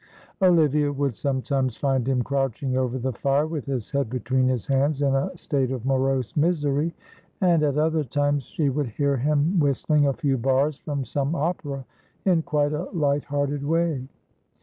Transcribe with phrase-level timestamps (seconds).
[0.41, 5.03] Olivia would sometimes find him crouching over the fire with his head between his hands
[5.03, 6.95] in a state of morose misery.
[7.39, 11.85] And at other times she would hear him whistling a few bars from some opera
[12.25, 14.07] in quite a light hearted way.